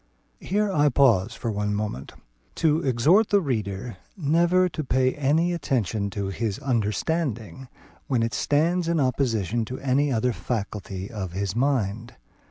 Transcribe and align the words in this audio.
Here 0.39 0.71
I 0.71 0.89
pause 0.89 1.35
for 1.35 1.51
one 1.51 1.75
moment, 1.75 2.13
to 2.55 2.79
exhort 2.83 3.29
the 3.29 3.39
reader 3.39 3.97
never 4.17 4.67
to 4.67 4.83
pay 4.83 5.13
any 5.13 5.53
attention 5.53 6.09
to 6.09 6.29
his 6.29 6.57
understanding 6.57 7.67
when 8.07 8.23
it 8.23 8.33
stands 8.33 8.87
in 8.87 8.99
opposition 8.99 9.63
to 9.65 9.77
any 9.77 10.11
other 10.11 10.33
faculty 10.33 11.11
of 11.11 11.33
his 11.33 11.55
mind. 11.55 12.15